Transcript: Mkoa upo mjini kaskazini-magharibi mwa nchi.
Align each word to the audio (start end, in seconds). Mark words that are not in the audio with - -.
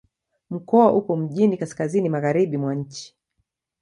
Mkoa 0.49 0.93
upo 0.93 1.15
mjini 1.15 1.57
kaskazini-magharibi 1.57 2.57
mwa 2.57 2.75
nchi. 2.75 3.15